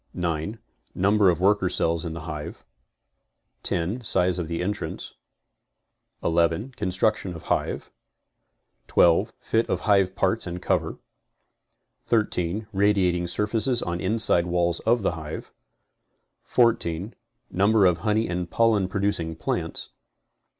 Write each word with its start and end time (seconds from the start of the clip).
9. 0.15 0.57
Number 0.95 1.29
of 1.29 1.39
worker 1.39 1.69
cells 1.69 2.05
in 2.05 2.13
the 2.13 2.21
hive. 2.21 2.65
10. 3.61 4.01
Size 4.03 4.39
of 4.39 4.49
entrance. 4.49 5.13
11. 6.23 6.71
Construction 6.71 7.35
of 7.35 7.43
hive. 7.53 7.91
12. 8.87 9.31
Fit 9.39 9.69
of 9.69 9.81
hive 9.81 10.15
parts 10.15 10.47
and 10.47 10.59
cover. 10.59 10.97
13. 12.05 12.65
Radiating 12.73 13.27
surface 13.27 13.79
on 13.83 14.01
inside 14.01 14.47
walls 14.47 14.79
of 14.87 15.03
the 15.03 15.11
hive. 15.11 15.53
14. 16.45 17.13
Number 17.51 17.85
of 17.85 17.99
honey 17.99 18.27
and 18.27 18.49
pollen 18.49 18.87
producing 18.87 19.35
plants. 19.35 19.89